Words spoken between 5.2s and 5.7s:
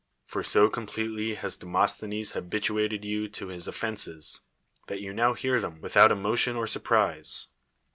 hear